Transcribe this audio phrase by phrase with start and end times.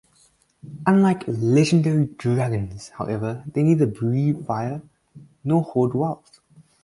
[0.87, 4.81] Unlike legendary dragons, however, they neither breathe fire
[5.43, 6.39] nor hoard wealth.